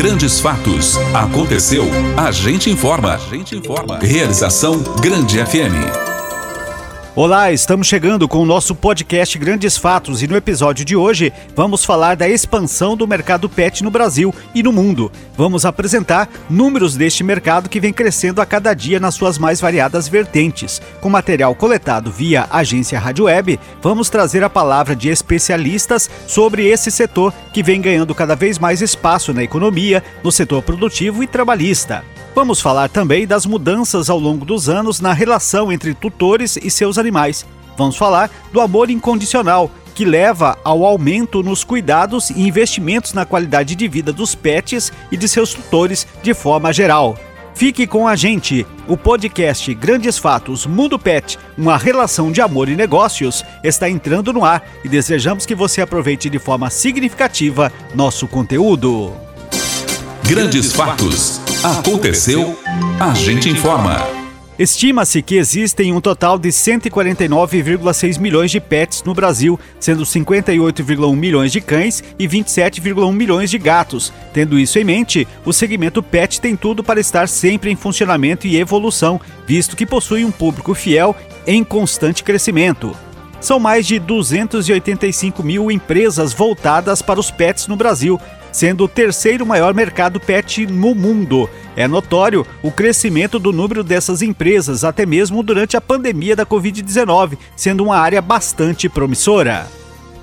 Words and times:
Grandes 0.00 0.40
fatos. 0.40 0.96
Aconteceu. 1.12 1.84
A 2.16 2.30
gente 2.30 2.70
informa. 2.70 3.16
A 3.16 3.18
gente 3.18 3.54
informa. 3.54 3.98
Realização 3.98 4.80
Grande 5.02 5.44
FM. 5.44 6.09
Olá, 7.22 7.52
estamos 7.52 7.86
chegando 7.86 8.26
com 8.26 8.38
o 8.38 8.46
nosso 8.46 8.74
podcast 8.74 9.38
Grandes 9.38 9.76
Fatos 9.76 10.22
e 10.22 10.26
no 10.26 10.34
episódio 10.34 10.86
de 10.86 10.96
hoje 10.96 11.30
vamos 11.54 11.84
falar 11.84 12.16
da 12.16 12.26
expansão 12.26 12.96
do 12.96 13.06
mercado 13.06 13.46
pet 13.46 13.84
no 13.84 13.90
Brasil 13.90 14.34
e 14.54 14.62
no 14.62 14.72
mundo. 14.72 15.12
Vamos 15.36 15.66
apresentar 15.66 16.30
números 16.48 16.96
deste 16.96 17.22
mercado 17.22 17.68
que 17.68 17.78
vem 17.78 17.92
crescendo 17.92 18.40
a 18.40 18.46
cada 18.46 18.72
dia 18.72 18.98
nas 18.98 19.16
suas 19.16 19.36
mais 19.36 19.60
variadas 19.60 20.08
vertentes. 20.08 20.80
Com 21.02 21.10
material 21.10 21.54
coletado 21.54 22.10
via 22.10 22.48
agência 22.50 22.98
Rádio 22.98 23.26
Web, 23.26 23.60
vamos 23.82 24.08
trazer 24.08 24.42
a 24.42 24.48
palavra 24.48 24.96
de 24.96 25.10
especialistas 25.10 26.08
sobre 26.26 26.68
esse 26.68 26.90
setor 26.90 27.34
que 27.52 27.62
vem 27.62 27.82
ganhando 27.82 28.14
cada 28.14 28.34
vez 28.34 28.58
mais 28.58 28.80
espaço 28.80 29.34
na 29.34 29.42
economia, 29.42 30.02
no 30.24 30.32
setor 30.32 30.62
produtivo 30.62 31.22
e 31.22 31.26
trabalhista. 31.26 32.02
Vamos 32.34 32.60
falar 32.60 32.88
também 32.88 33.26
das 33.26 33.44
mudanças 33.44 34.08
ao 34.08 34.18
longo 34.18 34.44
dos 34.44 34.68
anos 34.68 35.00
na 35.00 35.12
relação 35.12 35.70
entre 35.72 35.94
tutores 35.94 36.56
e 36.56 36.70
seus 36.70 36.96
animais. 36.96 37.44
Vamos 37.76 37.96
falar 37.96 38.30
do 38.52 38.60
amor 38.60 38.90
incondicional, 38.90 39.70
que 39.94 40.04
leva 40.04 40.56
ao 40.62 40.84
aumento 40.84 41.42
nos 41.42 41.64
cuidados 41.64 42.30
e 42.30 42.42
investimentos 42.42 43.12
na 43.12 43.24
qualidade 43.24 43.74
de 43.74 43.88
vida 43.88 44.12
dos 44.12 44.34
pets 44.34 44.92
e 45.10 45.16
de 45.16 45.26
seus 45.28 45.52
tutores 45.52 46.06
de 46.22 46.32
forma 46.32 46.72
geral. 46.72 47.18
Fique 47.54 47.86
com 47.86 48.08
a 48.08 48.16
gente. 48.16 48.66
O 48.88 48.96
podcast 48.96 49.74
Grandes 49.74 50.16
Fatos 50.16 50.64
Mundo 50.66 50.98
Pet, 50.98 51.38
uma 51.58 51.76
relação 51.76 52.32
de 52.32 52.40
amor 52.40 52.68
e 52.68 52.76
negócios, 52.76 53.44
está 53.62 53.90
entrando 53.90 54.32
no 54.32 54.44
ar 54.44 54.66
e 54.84 54.88
desejamos 54.88 55.44
que 55.44 55.54
você 55.54 55.82
aproveite 55.82 56.30
de 56.30 56.38
forma 56.38 56.70
significativa 56.70 57.72
nosso 57.94 58.26
conteúdo. 58.26 59.12
Grandes 60.22 60.72
Fatos. 60.72 61.40
Aconteceu, 61.62 62.58
a 62.98 63.12
gente 63.12 63.50
informa. 63.50 63.98
Estima-se 64.58 65.20
que 65.20 65.36
existem 65.36 65.92
um 65.92 66.00
total 66.00 66.38
de 66.38 66.48
149,6 66.48 68.18
milhões 68.18 68.50
de 68.50 68.58
pets 68.58 69.02
no 69.04 69.12
Brasil, 69.12 69.60
sendo 69.78 70.02
58,1 70.02 71.14
milhões 71.14 71.52
de 71.52 71.60
cães 71.60 72.02
e 72.18 72.26
27,1 72.26 73.12
milhões 73.12 73.50
de 73.50 73.58
gatos. 73.58 74.10
Tendo 74.32 74.58
isso 74.58 74.78
em 74.78 74.84
mente, 74.84 75.28
o 75.44 75.52
segmento 75.52 76.02
pet 76.02 76.40
tem 76.40 76.56
tudo 76.56 76.82
para 76.82 76.98
estar 76.98 77.28
sempre 77.28 77.70
em 77.70 77.76
funcionamento 77.76 78.46
e 78.46 78.56
evolução, 78.56 79.20
visto 79.46 79.76
que 79.76 79.84
possui 79.84 80.24
um 80.24 80.30
público 80.30 80.72
fiel 80.72 81.14
em 81.46 81.62
constante 81.62 82.24
crescimento. 82.24 82.96
São 83.38 83.58
mais 83.58 83.86
de 83.86 83.98
285 83.98 85.42
mil 85.42 85.70
empresas 85.70 86.32
voltadas 86.32 87.02
para 87.02 87.20
os 87.20 87.30
pets 87.30 87.66
no 87.66 87.76
Brasil, 87.76 88.18
sendo 88.52 88.84
o 88.84 88.88
terceiro 88.88 89.46
maior 89.46 89.74
mercado 89.74 90.18
pet 90.18 90.66
no 90.66 90.94
mundo. 90.94 91.48
É 91.76 91.86
notório 91.86 92.46
o 92.62 92.70
crescimento 92.70 93.38
do 93.38 93.52
número 93.52 93.82
dessas 93.82 94.22
empresas, 94.22 94.84
até 94.84 95.06
mesmo 95.06 95.42
durante 95.42 95.76
a 95.76 95.80
pandemia 95.80 96.34
da 96.34 96.44
Covid-19, 96.44 97.38
sendo 97.56 97.84
uma 97.84 97.96
área 97.96 98.20
bastante 98.20 98.88
promissora. 98.88 99.66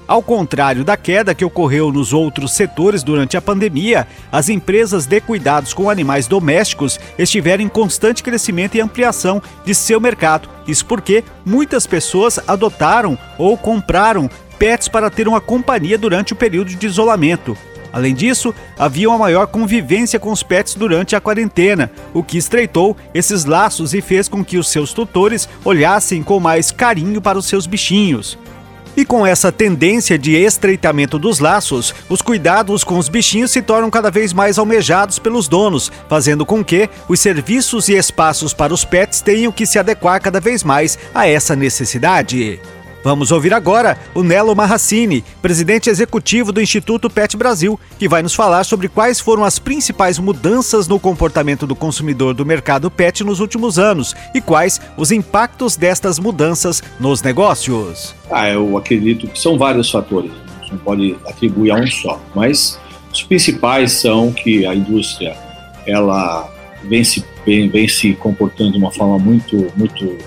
Ao 0.07 0.23
contrário 0.23 0.85
da 0.85 0.95
queda 0.95 1.35
que 1.35 1.43
ocorreu 1.43 1.91
nos 1.91 2.13
outros 2.13 2.53
setores 2.53 3.03
durante 3.03 3.35
a 3.35 3.41
pandemia, 3.41 4.07
as 4.31 4.47
empresas 4.47 5.05
de 5.05 5.19
cuidados 5.19 5.73
com 5.73 5.89
animais 5.89 6.27
domésticos 6.27 6.97
estiveram 7.19 7.61
em 7.61 7.67
constante 7.67 8.23
crescimento 8.23 8.75
e 8.75 8.81
ampliação 8.81 9.41
de 9.65 9.75
seu 9.75 9.99
mercado. 9.99 10.47
Isso 10.65 10.85
porque 10.85 11.25
muitas 11.45 11.85
pessoas 11.85 12.39
adotaram 12.47 13.17
ou 13.37 13.57
compraram 13.57 14.29
pets 14.57 14.87
para 14.87 15.09
ter 15.09 15.27
uma 15.27 15.41
companhia 15.41 15.97
durante 15.97 16.31
o 16.31 16.37
período 16.37 16.73
de 16.73 16.85
isolamento. 16.87 17.57
Além 17.97 18.13
disso, 18.13 18.53
havia 18.77 19.09
uma 19.09 19.17
maior 19.17 19.47
convivência 19.47 20.19
com 20.19 20.31
os 20.31 20.43
pets 20.43 20.75
durante 20.75 21.15
a 21.15 21.19
quarentena, 21.19 21.89
o 22.13 22.21
que 22.21 22.37
estreitou 22.37 22.95
esses 23.11 23.43
laços 23.43 23.91
e 23.91 24.01
fez 24.01 24.29
com 24.29 24.45
que 24.45 24.59
os 24.59 24.69
seus 24.69 24.93
tutores 24.93 25.49
olhassem 25.65 26.21
com 26.21 26.39
mais 26.39 26.69
carinho 26.69 27.19
para 27.19 27.39
os 27.39 27.47
seus 27.47 27.65
bichinhos. 27.65 28.37
E 28.95 29.03
com 29.03 29.25
essa 29.25 29.51
tendência 29.51 30.15
de 30.15 30.35
estreitamento 30.35 31.17
dos 31.17 31.39
laços, 31.39 31.91
os 32.07 32.21
cuidados 32.21 32.83
com 32.83 32.99
os 32.99 33.09
bichinhos 33.09 33.49
se 33.49 33.63
tornam 33.63 33.89
cada 33.89 34.11
vez 34.11 34.31
mais 34.31 34.59
almejados 34.59 35.17
pelos 35.17 35.47
donos, 35.47 35.91
fazendo 36.07 36.45
com 36.45 36.63
que 36.63 36.87
os 37.09 37.19
serviços 37.19 37.89
e 37.89 37.93
espaços 37.93 38.53
para 38.53 38.75
os 38.75 38.85
pets 38.85 39.21
tenham 39.21 39.51
que 39.51 39.65
se 39.65 39.79
adequar 39.79 40.21
cada 40.21 40.39
vez 40.39 40.63
mais 40.63 40.99
a 41.15 41.27
essa 41.27 41.55
necessidade. 41.55 42.59
Vamos 43.03 43.31
ouvir 43.31 43.53
agora 43.53 43.97
o 44.13 44.23
Nelo 44.23 44.55
Marracini, 44.55 45.23
presidente 45.41 45.89
executivo 45.89 46.51
do 46.51 46.61
Instituto 46.61 47.09
Pet 47.09 47.37
Brasil, 47.37 47.79
que 47.97 48.07
vai 48.07 48.21
nos 48.21 48.33
falar 48.33 48.63
sobre 48.63 48.87
quais 48.89 49.19
foram 49.19 49.43
as 49.43 49.59
principais 49.59 50.19
mudanças 50.19 50.87
no 50.87 50.99
comportamento 50.99 51.65
do 51.67 51.75
consumidor 51.75 52.33
do 52.33 52.45
mercado 52.45 52.89
pet 52.89 53.23
nos 53.23 53.39
últimos 53.39 53.79
anos 53.79 54.15
e 54.33 54.41
quais 54.41 54.81
os 54.97 55.11
impactos 55.11 55.75
destas 55.75 56.19
mudanças 56.19 56.83
nos 56.99 57.21
negócios. 57.21 58.15
Ah, 58.31 58.49
eu 58.49 58.77
acredito 58.77 59.27
que 59.27 59.39
são 59.39 59.57
vários 59.57 59.89
fatores, 59.89 60.31
não 60.69 60.77
pode 60.77 61.15
atribuir 61.25 61.71
a 61.71 61.75
um 61.75 61.87
só, 61.87 62.19
mas 62.35 62.79
os 63.13 63.23
principais 63.23 63.93
são 63.93 64.31
que 64.31 64.65
a 64.65 64.75
indústria 64.75 65.37
ela 65.85 66.51
vem 66.83 67.03
se, 67.03 67.23
vem, 67.45 67.69
vem 67.69 67.87
se 67.87 68.13
comportando 68.13 68.73
de 68.73 68.77
uma 68.77 68.91
forma 68.91 69.17
muito, 69.17 69.71
muito 69.75 70.17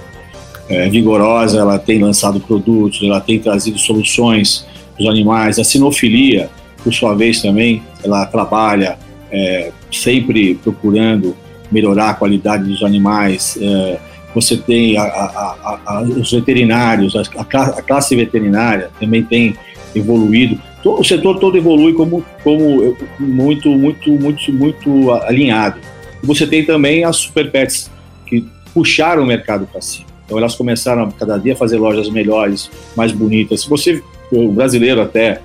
é, 0.70 0.88
vigorosa, 0.88 1.58
ela 1.58 1.78
tem 1.78 1.98
lançado 1.98 2.38
produtos, 2.38 3.02
ela 3.02 3.20
tem 3.20 3.40
trazido 3.40 3.78
soluções 3.78 4.64
para 4.94 5.02
os 5.02 5.08
animais. 5.08 5.58
A 5.58 5.64
sinofilia, 5.64 6.48
por 6.82 6.94
sua 6.94 7.14
vez, 7.14 7.42
também, 7.42 7.82
ela 8.04 8.24
trabalha 8.26 8.96
é, 9.32 9.72
sempre 9.90 10.54
procurando 10.54 11.36
melhorar 11.70 12.10
a 12.10 12.14
qualidade 12.14 12.64
dos 12.64 12.84
animais. 12.84 13.58
É, 13.60 13.98
você 14.32 14.56
tem 14.56 14.96
a, 14.96 15.02
a, 15.02 15.80
a, 15.84 16.02
os 16.02 16.30
veterinários, 16.30 17.14
a, 17.16 17.82
classe 17.82 18.14
veterinária 18.14 18.90
também 19.00 19.24
tem 19.24 19.56
evoluído. 19.92 20.56
O 20.84 21.02
setor 21.02 21.38
todo 21.40 21.58
evolui 21.58 21.92
como, 21.94 22.24
como 22.44 22.96
muito, 23.18 23.68
muito, 23.70 24.10
muito, 24.12 24.52
muito 24.52 25.10
alinhado. 25.24 25.80
Você 26.22 26.46
tem 26.46 26.64
também 26.64 27.04
as 27.04 27.16
super 27.16 27.50
pets 27.50 27.90
que 28.24 28.46
puxaram 28.72 29.24
o 29.24 29.26
mercado 29.26 29.66
para 29.66 29.80
cima. 29.80 30.09
Então 30.30 30.38
elas 30.38 30.54
começaram 30.54 31.10
cada 31.10 31.36
dia 31.38 31.54
a 31.54 31.56
fazer 31.56 31.76
lojas 31.76 32.08
melhores, 32.08 32.70
mais 32.94 33.10
bonitas. 33.10 33.62
Se 33.62 33.68
você, 33.68 34.00
o 34.30 34.52
brasileiro 34.52 35.02
até 35.02 35.40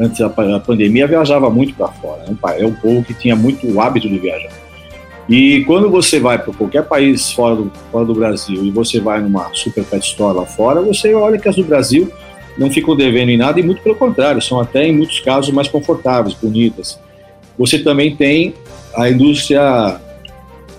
antes 0.00 0.20
da 0.20 0.30
pandemia 0.60 1.08
viajava 1.08 1.50
muito 1.50 1.74
para 1.74 1.88
fora. 1.88 2.22
Né? 2.22 2.36
É 2.56 2.64
um 2.64 2.72
povo 2.72 3.02
que 3.02 3.12
tinha 3.12 3.34
muito 3.34 3.80
hábito 3.80 4.08
de 4.08 4.16
viajar. 4.16 4.52
E 5.28 5.64
quando 5.64 5.90
você 5.90 6.20
vai 6.20 6.38
para 6.38 6.54
qualquer 6.54 6.84
país 6.84 7.32
fora 7.32 7.56
do, 7.56 7.72
fora 7.90 8.04
do 8.04 8.14
Brasil 8.14 8.64
e 8.64 8.70
você 8.70 9.00
vai 9.00 9.20
numa 9.20 9.52
super 9.52 9.84
pet 9.84 10.06
store 10.06 10.36
lá 10.36 10.46
fora, 10.46 10.80
você 10.82 11.12
olha 11.12 11.36
que 11.36 11.48
as 11.48 11.56
do 11.56 11.64
Brasil 11.64 12.08
não 12.56 12.70
ficam 12.70 12.96
devendo 12.96 13.30
em 13.30 13.36
nada 13.36 13.58
e 13.58 13.62
muito 13.64 13.82
pelo 13.82 13.96
contrário, 13.96 14.40
são 14.40 14.60
até 14.60 14.86
em 14.86 14.96
muitos 14.96 15.18
casos 15.18 15.52
mais 15.52 15.66
confortáveis, 15.66 16.34
bonitas. 16.34 16.96
Você 17.58 17.80
também 17.80 18.14
tem 18.14 18.54
a 18.96 19.10
indústria 19.10 20.00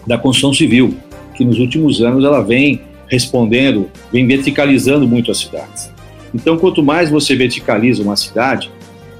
da 0.07 0.17
construção 0.17 0.53
civil, 0.53 0.95
que 1.35 1.43
nos 1.43 1.59
últimos 1.59 2.01
anos 2.01 2.23
ela 2.23 2.41
vem 2.41 2.88
respondendo, 3.09 3.89
vem 4.11 4.25
verticalizando 4.25 5.07
muito 5.07 5.31
as 5.31 5.39
cidades. 5.39 5.91
Então, 6.33 6.57
quanto 6.57 6.83
mais 6.83 7.09
você 7.09 7.35
verticaliza 7.35 8.03
uma 8.03 8.15
cidade, 8.15 8.71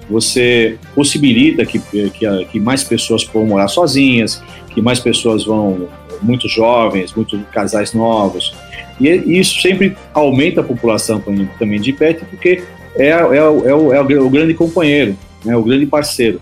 você 0.10 0.78
possibilita 0.96 1.66
que, 1.66 1.80
que, 1.80 2.46
que 2.46 2.60
mais 2.60 2.84
pessoas 2.84 3.24
possam 3.24 3.48
morar 3.48 3.68
sozinhas, 3.68 4.42
que 4.74 4.82
mais 4.82 5.00
pessoas 5.00 5.46
vão, 5.46 5.88
muitos 6.22 6.52
jovens, 6.52 7.14
muitos 7.14 7.40
casais 7.52 7.94
novos. 7.94 8.56
E 9.00 9.40
isso 9.40 9.62
sempre 9.62 9.96
aumenta 10.14 10.62
a 10.62 10.64
população 10.64 11.22
também 11.58 11.80
de 11.80 11.94
pet, 11.94 12.24
porque 12.26 12.64
é, 12.96 13.08
é, 13.08 13.16
é, 13.16 13.44
o, 13.44 13.94
é, 13.94 14.14
é 14.14 14.20
o 14.20 14.30
grande 14.30 14.54
companheiro, 14.54 15.18
né, 15.44 15.56
o 15.56 15.64
grande 15.64 15.86
parceiro. 15.86 16.42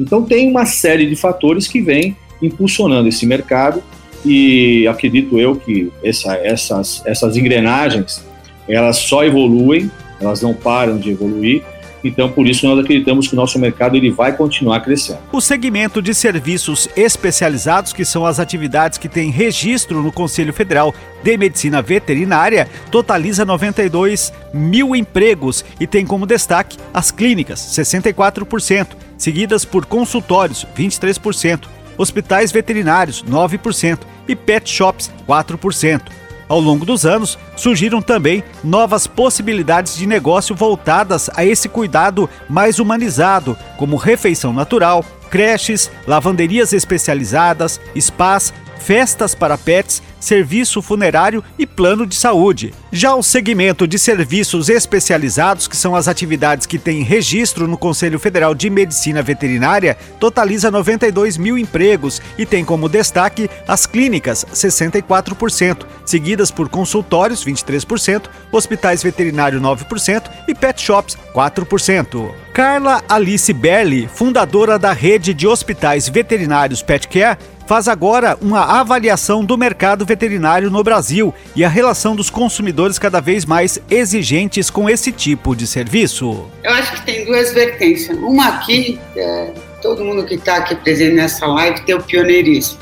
Então, 0.00 0.24
tem 0.24 0.50
uma 0.50 0.66
série 0.66 1.06
de 1.06 1.14
fatores 1.14 1.68
que 1.68 1.80
vem 1.80 2.16
impulsionando 2.42 3.08
esse 3.08 3.24
mercado 3.24 3.82
e 4.24 4.86
acredito 4.86 5.38
eu 5.38 5.56
que 5.56 5.92
essa, 6.02 6.34
essas, 6.36 7.02
essas 7.04 7.36
engrenagens 7.36 8.24
elas 8.68 8.96
só 8.96 9.24
evoluem, 9.24 9.90
elas 10.20 10.40
não 10.40 10.54
param 10.54 10.98
de 10.98 11.10
evoluir. 11.10 11.62
Então, 12.04 12.28
por 12.28 12.48
isso, 12.48 12.66
nós 12.66 12.78
acreditamos 12.80 13.28
que 13.28 13.34
o 13.34 13.36
nosso 13.36 13.58
mercado 13.58 13.96
ele 13.96 14.10
vai 14.10 14.36
continuar 14.36 14.80
crescendo. 14.80 15.20
O 15.30 15.40
segmento 15.40 16.02
de 16.02 16.12
serviços 16.12 16.88
especializados, 16.96 17.92
que 17.92 18.04
são 18.04 18.26
as 18.26 18.40
atividades 18.40 18.98
que 18.98 19.08
têm 19.08 19.30
registro 19.30 20.02
no 20.02 20.10
Conselho 20.10 20.52
Federal 20.52 20.92
de 21.22 21.36
Medicina 21.36 21.80
Veterinária, 21.80 22.68
totaliza 22.90 23.44
92 23.44 24.32
mil 24.52 24.96
empregos 24.96 25.64
e 25.78 25.86
tem 25.86 26.04
como 26.04 26.26
destaque 26.26 26.76
as 26.92 27.12
clínicas, 27.12 27.60
64%, 27.60 28.88
seguidas 29.16 29.64
por 29.64 29.86
consultórios, 29.86 30.66
23%, 30.76 31.60
hospitais 31.96 32.52
veterinários, 32.52 33.22
9%, 33.24 34.00
e 34.28 34.36
pet 34.36 34.68
shops, 34.68 35.10
4%. 35.28 36.02
Ao 36.48 36.60
longo 36.60 36.84
dos 36.84 37.06
anos, 37.06 37.38
surgiram 37.56 38.02
também 38.02 38.44
novas 38.62 39.06
possibilidades 39.06 39.96
de 39.96 40.06
negócio 40.06 40.54
voltadas 40.54 41.30
a 41.34 41.44
esse 41.44 41.68
cuidado 41.68 42.28
mais 42.48 42.78
humanizado, 42.78 43.56
como 43.78 43.96
refeição 43.96 44.52
natural, 44.52 45.04
creches, 45.30 45.90
lavanderias 46.06 46.74
especializadas, 46.74 47.80
spas, 47.98 48.52
festas 48.82 49.34
para 49.34 49.56
pets, 49.56 50.02
serviço 50.18 50.82
funerário 50.82 51.42
e 51.58 51.66
plano 51.66 52.06
de 52.06 52.14
saúde. 52.14 52.74
Já 52.90 53.14
o 53.14 53.22
segmento 53.22 53.86
de 53.86 53.98
serviços 53.98 54.68
especializados, 54.68 55.66
que 55.66 55.76
são 55.76 55.96
as 55.96 56.08
atividades 56.08 56.66
que 56.66 56.78
têm 56.78 57.02
registro 57.02 57.66
no 57.66 57.78
Conselho 57.78 58.18
Federal 58.18 58.54
de 58.54 58.68
Medicina 58.68 59.22
Veterinária, 59.22 59.96
totaliza 60.20 60.70
92 60.70 61.36
mil 61.36 61.56
empregos 61.56 62.20
e 62.36 62.44
tem 62.44 62.64
como 62.64 62.88
destaque 62.88 63.48
as 63.66 63.86
clínicas, 63.86 64.44
64%, 64.52 65.86
seguidas 66.04 66.50
por 66.50 66.68
consultórios, 66.68 67.44
23%, 67.44 68.24
hospitais 68.50 69.02
veterinários, 69.02 69.62
9% 69.62 70.30
e 70.48 70.54
pet 70.54 70.80
shops, 70.80 71.16
4%. 71.34 72.30
Carla 72.52 73.02
Alice 73.08 73.50
Berli, 73.52 74.06
fundadora 74.06 74.78
da 74.78 74.92
rede 74.92 75.32
de 75.32 75.46
hospitais 75.46 76.06
veterinários 76.08 76.82
Petcare, 76.82 77.38
faz 77.72 77.88
agora 77.88 78.36
uma 78.42 78.80
avaliação 78.80 79.42
do 79.42 79.56
mercado 79.56 80.04
veterinário 80.04 80.70
no 80.70 80.84
Brasil 80.84 81.32
e 81.56 81.64
a 81.64 81.70
relação 81.70 82.14
dos 82.14 82.28
consumidores 82.28 82.98
cada 82.98 83.18
vez 83.18 83.46
mais 83.46 83.80
exigentes 83.90 84.68
com 84.68 84.90
esse 84.90 85.10
tipo 85.10 85.56
de 85.56 85.66
serviço. 85.66 86.50
Eu 86.62 86.70
acho 86.70 86.92
que 86.96 87.06
tem 87.06 87.24
duas 87.24 87.50
vertentes. 87.54 88.10
Uma 88.10 88.48
aqui, 88.48 89.00
é, 89.16 89.54
todo 89.80 90.04
mundo 90.04 90.26
que 90.26 90.34
está 90.34 90.56
aqui 90.56 90.74
presente 90.74 91.14
nessa 91.14 91.46
live 91.46 91.80
tem 91.86 91.94
o 91.94 92.02
pioneirismo. 92.02 92.78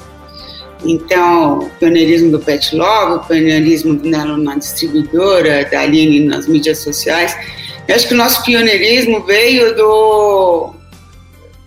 Então, 0.84 1.60
o 1.60 1.70
pioneirismo 1.78 2.32
do 2.32 2.40
Pet 2.40 2.74
Love, 2.74 3.12
o 3.12 3.20
pioneirismo 3.20 3.94
do 3.94 4.08
Nelo 4.08 4.38
na 4.38 4.56
distribuidora, 4.56 5.68
da 5.70 5.82
Aline 5.82 6.26
nas 6.26 6.48
mídias 6.48 6.78
sociais. 6.78 7.36
Eu 7.86 7.94
acho 7.94 8.08
que 8.08 8.14
o 8.14 8.16
nosso 8.16 8.42
pioneirismo 8.42 9.24
veio 9.24 9.72
do, 9.76 10.74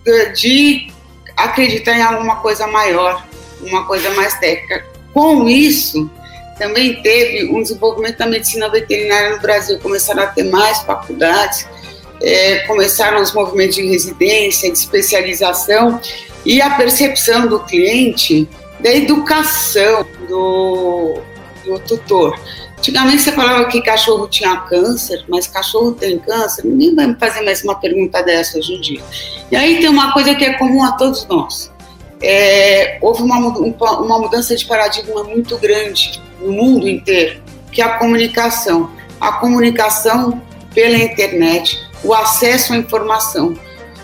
do 0.04 0.32
de 0.34 0.92
acreditar 1.36 1.96
em 1.96 2.02
alguma 2.02 2.36
coisa 2.36 2.66
maior, 2.66 3.24
uma 3.60 3.86
coisa 3.86 4.10
mais 4.10 4.38
técnica. 4.38 4.84
Com 5.12 5.48
isso, 5.48 6.10
também 6.58 7.02
teve 7.02 7.50
um 7.50 7.62
desenvolvimento 7.62 8.18
da 8.18 8.26
medicina 8.26 8.68
veterinária 8.68 9.30
no 9.30 9.40
Brasil. 9.40 9.78
Começaram 9.80 10.22
a 10.22 10.26
ter 10.26 10.44
mais 10.44 10.78
faculdades, 10.80 11.66
é, 12.22 12.60
começaram 12.60 13.20
os 13.20 13.32
movimentos 13.32 13.76
de 13.76 13.86
residência, 13.86 14.70
de 14.70 14.78
especialização 14.78 16.00
e 16.44 16.60
a 16.60 16.70
percepção 16.70 17.46
do 17.46 17.60
cliente 17.60 18.48
da 18.80 18.94
educação 18.94 20.06
do, 20.28 21.20
do 21.64 21.78
tutor. 21.80 22.38
Antigamente 22.84 23.22
você 23.22 23.32
falava 23.32 23.64
que 23.64 23.80
cachorro 23.80 24.28
tinha 24.28 24.58
câncer, 24.58 25.24
mas 25.26 25.46
cachorro 25.46 25.92
tem 25.92 26.18
câncer? 26.18 26.66
Ninguém 26.66 26.94
vai 26.94 27.06
me 27.06 27.14
fazer 27.14 27.40
mais 27.40 27.64
uma 27.64 27.76
pergunta 27.76 28.22
dessa 28.22 28.58
hoje 28.58 28.74
em 28.74 28.80
dia. 28.82 29.02
E 29.50 29.56
aí 29.56 29.80
tem 29.80 29.88
uma 29.88 30.12
coisa 30.12 30.34
que 30.34 30.44
é 30.44 30.52
comum 30.58 30.84
a 30.84 30.92
todos 30.92 31.26
nós. 31.26 31.72
É, 32.20 32.98
houve 33.00 33.22
uma, 33.22 33.38
uma 33.38 34.18
mudança 34.18 34.54
de 34.54 34.66
paradigma 34.66 35.24
muito 35.24 35.56
grande 35.56 36.22
no 36.38 36.52
mundo 36.52 36.86
inteiro, 36.86 37.40
que 37.72 37.80
é 37.80 37.86
a 37.86 37.96
comunicação. 37.96 38.90
A 39.18 39.32
comunicação 39.32 40.42
pela 40.74 40.98
internet, 40.98 41.80
o 42.02 42.12
acesso 42.12 42.74
à 42.74 42.76
informação. 42.76 43.54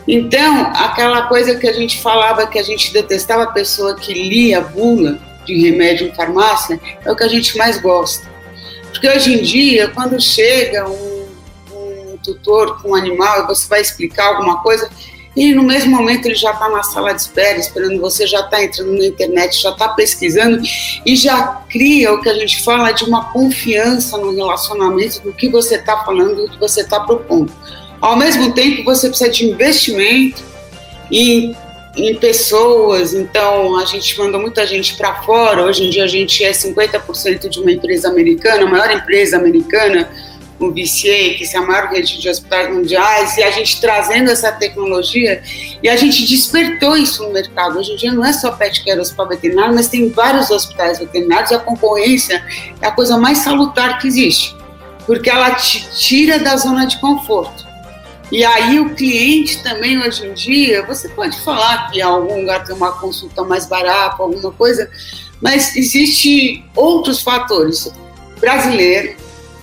Então, 0.08 0.72
aquela 0.74 1.26
coisa 1.26 1.54
que 1.54 1.68
a 1.68 1.72
gente 1.74 2.00
falava 2.00 2.46
que 2.46 2.58
a 2.58 2.62
gente 2.62 2.94
detestava 2.94 3.42
a 3.42 3.48
pessoa 3.48 3.94
que 3.94 4.14
lia 4.14 4.62
bula 4.62 5.18
de 5.44 5.68
remédio 5.68 6.06
em 6.08 6.14
farmácia, 6.14 6.80
é 7.04 7.12
o 7.12 7.14
que 7.14 7.24
a 7.24 7.28
gente 7.28 7.58
mais 7.58 7.78
gosta. 7.78 8.29
Porque 8.90 9.08
hoje 9.08 9.34
em 9.34 9.42
dia, 9.42 9.88
quando 9.88 10.20
chega 10.20 10.88
um, 10.88 11.26
um 11.72 12.18
tutor 12.22 12.82
com 12.82 12.90
um 12.90 12.94
animal 12.94 13.44
e 13.44 13.46
você 13.46 13.68
vai 13.68 13.80
explicar 13.80 14.26
alguma 14.28 14.62
coisa, 14.62 14.90
e 15.36 15.54
no 15.54 15.62
mesmo 15.62 15.96
momento 15.96 16.26
ele 16.26 16.34
já 16.34 16.50
está 16.50 16.68
na 16.68 16.82
sala 16.82 17.12
de 17.12 17.20
espera 17.20 17.58
esperando 17.58 18.00
você, 18.00 18.26
já 18.26 18.40
está 18.40 18.62
entrando 18.62 18.92
na 18.92 19.06
internet, 19.06 19.62
já 19.62 19.70
está 19.70 19.88
pesquisando 19.90 20.60
e 21.06 21.14
já 21.14 21.62
cria 21.68 22.12
o 22.12 22.20
que 22.20 22.28
a 22.28 22.34
gente 22.34 22.62
fala 22.62 22.90
de 22.90 23.04
uma 23.04 23.32
confiança 23.32 24.18
no 24.18 24.34
relacionamento 24.34 25.20
do 25.22 25.32
que 25.32 25.48
você 25.48 25.76
está 25.76 25.98
falando, 26.04 26.46
do 26.46 26.50
que 26.50 26.58
você 26.58 26.80
está 26.80 27.00
propondo. 27.00 27.52
Ao 28.00 28.16
mesmo 28.16 28.52
tempo, 28.52 28.82
você 28.82 29.08
precisa 29.08 29.30
de 29.30 29.46
investimento 29.46 30.42
em 31.10 31.56
em 31.96 32.14
pessoas, 32.14 33.14
então 33.14 33.76
a 33.76 33.84
gente 33.84 34.16
manda 34.18 34.38
muita 34.38 34.66
gente 34.66 34.96
para 34.96 35.22
fora. 35.22 35.64
Hoje 35.64 35.84
em 35.84 35.90
dia 35.90 36.04
a 36.04 36.08
gente 36.08 36.44
é 36.44 36.52
50% 36.52 37.48
de 37.48 37.60
uma 37.60 37.72
empresa 37.72 38.08
americana, 38.08 38.62
a 38.62 38.66
maior 38.66 38.90
empresa 38.90 39.36
americana, 39.36 40.08
o 40.58 40.70
VCA, 40.70 41.34
que 41.36 41.48
é 41.52 41.56
a 41.56 41.62
maior 41.62 41.88
rede 41.88 42.20
de 42.20 42.28
hospitais 42.28 42.72
mundiais, 42.72 43.36
e 43.38 43.42
a 43.42 43.50
gente 43.50 43.80
trazendo 43.80 44.30
essa 44.30 44.52
tecnologia, 44.52 45.42
e 45.82 45.88
a 45.88 45.96
gente 45.96 46.26
despertou 46.26 46.96
isso 46.96 47.22
no 47.22 47.32
mercado. 47.32 47.78
Hoje 47.78 47.92
em 47.92 47.96
dia 47.96 48.12
não 48.12 48.24
é 48.24 48.32
só 48.32 48.52
pet 48.52 48.84
care 48.84 49.00
hospital 49.00 49.28
veterinário, 49.28 49.74
mas 49.74 49.88
tem 49.88 50.10
vários 50.10 50.50
hospitais 50.50 50.98
veterinários, 50.98 51.50
e 51.50 51.54
a 51.54 51.58
concorrência 51.58 52.44
é 52.80 52.86
a 52.86 52.92
coisa 52.92 53.16
mais 53.16 53.38
salutar 53.38 53.98
que 53.98 54.06
existe, 54.06 54.54
porque 55.06 55.30
ela 55.30 55.52
te 55.52 55.88
tira 55.96 56.38
da 56.38 56.56
zona 56.56 56.84
de 56.84 57.00
conforto. 57.00 57.69
E 58.30 58.44
aí 58.44 58.78
o 58.78 58.94
cliente 58.94 59.62
também 59.62 59.98
hoje 59.98 60.26
em 60.26 60.32
dia, 60.32 60.86
você 60.86 61.08
pode 61.08 61.38
falar 61.40 61.90
que 61.90 62.00
algum 62.00 62.40
lugar 62.40 62.64
tem 62.64 62.74
uma 62.74 62.92
consulta 62.92 63.42
mais 63.42 63.66
barata, 63.66 64.22
alguma 64.22 64.52
coisa, 64.52 64.88
mas 65.40 65.74
existe 65.74 66.64
outros 66.76 67.22
fatores. 67.22 67.92
Brasileiro, 68.38 69.16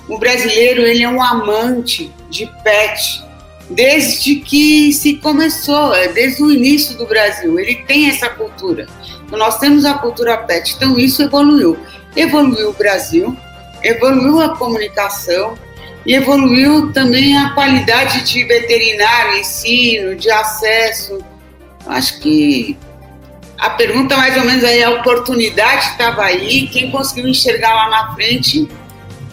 o 0.10 0.18
brasileiro 0.18 0.82
ele 0.82 1.04
é 1.04 1.10
um 1.10 1.22
amante 1.22 2.12
de 2.30 2.46
pet 2.64 3.26
desde 3.70 4.36
que 4.36 4.94
se 4.94 5.16
começou, 5.16 5.94
é, 5.94 6.08
desde 6.10 6.44
o 6.44 6.52
início 6.52 6.98
do 6.98 7.06
Brasil. 7.06 7.60
Ele 7.60 7.76
tem 7.76 8.10
essa 8.10 8.30
cultura. 8.30 8.88
Então, 9.26 9.38
nós 9.38 9.60
temos 9.60 9.86
a 9.86 9.96
cultura 9.96 10.38
pet, 10.38 10.76
então 10.76 10.98
isso 10.98 11.22
evoluiu. 11.22 11.78
Evoluiu 12.16 12.70
o 12.70 12.74
Brasil, 12.74 13.36
evoluiu 13.84 14.40
a 14.40 14.56
comunicação, 14.56 15.58
e 16.08 16.16
evoluiu 16.16 16.94
também 16.94 17.38
a 17.38 17.50
qualidade 17.50 18.24
de 18.24 18.46
veterinário, 18.46 19.40
ensino, 19.40 20.16
de 20.16 20.32
acesso. 20.32 21.20
Acho 21.86 22.22
que 22.22 22.78
a 23.60 23.72
pergunta 23.72 24.16
mais 24.16 24.38
ou 24.38 24.46
menos 24.46 24.64
aí, 24.64 24.82
a 24.82 24.92
oportunidade 24.92 25.86
estava 25.88 26.24
aí, 26.24 26.70
quem 26.70 26.90
conseguiu 26.90 27.28
enxergar 27.28 27.74
lá 27.74 27.90
na 27.90 28.16
frente 28.16 28.70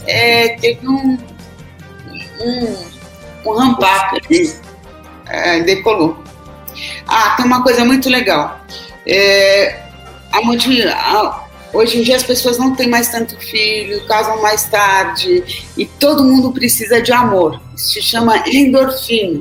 é, 0.05 0.49
teve 0.57 0.89
um, 0.89 1.17
um, 2.41 2.77
um 3.47 3.53
ramp-up 3.53 4.21
ali, 4.27 4.53
é, 5.29 5.61
decolou. 5.61 6.25
Ah, 7.07 7.35
tem 7.37 7.47
uma 7.47 7.63
coisa 7.63 7.85
muito 7.85 8.11
legal. 8.11 8.61
É, 9.07 9.81
a, 10.33 11.44
Hoje 11.75 11.99
em 11.99 12.03
dia 12.03 12.15
as 12.15 12.23
pessoas 12.23 12.57
não 12.57 12.73
têm 12.73 12.89
mais 12.89 13.09
tanto 13.09 13.37
filho, 13.37 14.07
casam 14.07 14.41
mais 14.41 14.63
tarde 14.69 15.67
e 15.77 15.85
todo 15.85 16.23
mundo 16.23 16.53
precisa 16.53 17.03
de 17.03 17.13
amor. 17.13 17.61
Isso 17.75 17.95
se 17.95 18.01
chama 18.01 18.45
endorfina. 18.47 19.41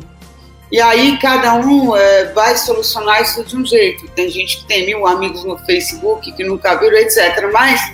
E 0.72 0.82
aí 0.82 1.20
cada 1.20 1.54
um 1.54 1.96
é, 1.96 2.34
vai 2.34 2.58
solucionar 2.58 3.22
isso 3.22 3.44
de 3.44 3.56
um 3.56 3.64
jeito. 3.64 4.08
Tem 4.16 4.32
gente 4.32 4.58
que 4.58 4.66
tem 4.66 4.84
mil 4.88 5.06
amigos 5.06 5.44
no 5.44 5.60
Facebook 5.60 6.32
que 6.32 6.44
nunca 6.44 6.74
viram, 6.74 6.98
etc. 6.98 7.52
Mas 7.54 7.94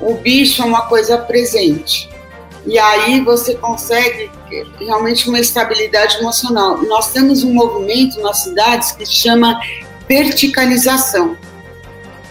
o 0.00 0.14
bicho 0.14 0.62
é 0.62 0.64
uma 0.64 0.86
coisa 0.86 1.18
presente. 1.18 2.08
E 2.64 2.78
aí 2.78 3.20
você 3.20 3.54
consegue 3.54 4.30
realmente 4.80 5.28
uma 5.28 5.40
estabilidade 5.40 6.16
emocional. 6.16 6.82
Nós 6.84 7.12
temos 7.12 7.44
um 7.44 7.52
movimento 7.52 8.18
nas 8.22 8.44
cidades 8.44 8.92
que 8.92 9.04
se 9.04 9.12
chama 9.12 9.60
verticalização 10.08 11.36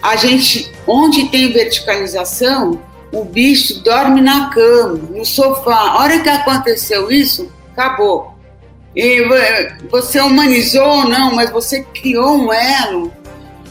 a 0.01 0.15
gente, 0.15 0.71
onde 0.85 1.29
tem 1.29 1.51
verticalização, 1.51 2.79
o 3.11 3.23
bicho 3.23 3.81
dorme 3.81 4.21
na 4.21 4.49
cama, 4.49 4.99
no 5.09 5.25
sofá. 5.25 5.75
A 5.75 5.99
hora 5.99 6.19
que 6.19 6.29
aconteceu 6.29 7.11
isso, 7.11 7.51
acabou. 7.71 8.35
E 8.95 9.23
você 9.89 10.19
humanizou 10.19 10.87
ou 10.87 11.09
não, 11.09 11.35
mas 11.35 11.49
você 11.49 11.83
criou 11.83 12.37
um 12.37 12.53
elo. 12.53 13.11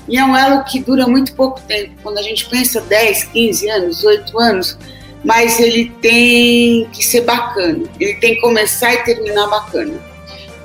E 0.09 0.17
é 0.17 0.25
um 0.25 0.37
elo 0.37 0.65
que 0.65 0.79
dura 0.79 1.07
muito 1.07 1.35
pouco 1.35 1.61
tempo. 1.63 1.91
Quando 2.03 2.19
a 2.19 2.23
gente 2.23 2.49
pensa 2.49 2.81
10, 2.81 3.25
15 3.25 3.71
anos, 3.71 4.05
8 4.05 4.39
anos, 4.39 4.79
mas 5.25 5.59
ele 5.59 5.91
tem 6.01 6.89
que 6.93 7.05
ser 7.05 7.23
bacana. 7.23 7.85
Ele 7.99 8.15
tem 8.15 8.37
que 8.37 8.41
começar 8.41 8.95
e 8.95 8.99
terminar 8.99 9.49
bacana. 9.49 9.95